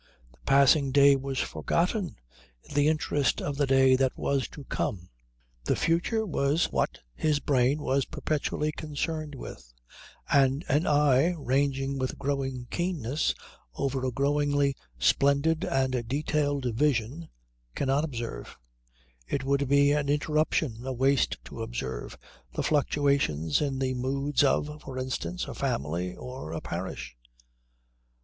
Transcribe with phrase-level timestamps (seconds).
[0.31, 2.15] The passing day was forgotten
[2.63, 5.09] in the interest of the day that was to come.
[5.65, 9.71] The future was what his brain was perpetually concerned with,
[10.27, 13.35] and an eye ranging with growing keenness
[13.75, 17.29] over a growingly splendid and detailed vision
[17.75, 18.57] cannot observe,
[19.27, 22.17] it would be an interruption, a waste to observe,
[22.55, 27.15] the fluctuations in the moods of, for instance, a family or a parish.